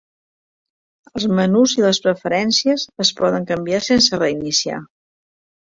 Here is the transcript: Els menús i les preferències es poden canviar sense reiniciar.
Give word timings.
Els 1.19 1.27
menús 1.39 1.75
i 1.81 1.83
les 1.85 1.99
preferències 2.07 2.87
es 3.07 3.13
poden 3.21 3.47
canviar 3.53 3.85
sense 3.91 4.23
reiniciar. 4.25 4.83